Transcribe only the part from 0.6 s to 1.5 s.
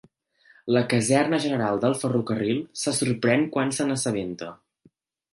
La caserna